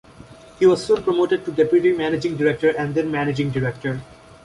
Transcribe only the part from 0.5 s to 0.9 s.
He was